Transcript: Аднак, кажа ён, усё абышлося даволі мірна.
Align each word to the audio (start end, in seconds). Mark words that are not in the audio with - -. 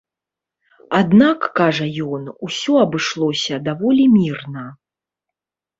Аднак, 0.99 1.39
кажа 1.61 1.87
ён, 2.15 2.23
усё 2.49 2.73
абышлося 2.85 3.55
даволі 3.69 4.03
мірна. 4.19 4.65